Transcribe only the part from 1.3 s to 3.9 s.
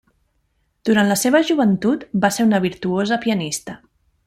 joventut va ser una virtuosa pianista.